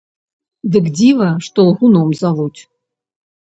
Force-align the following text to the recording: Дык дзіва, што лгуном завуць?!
Дык 0.75 0.85
дзіва, 0.95 1.27
што 1.49 1.59
лгуном 1.69 2.09
завуць?! 2.25 2.59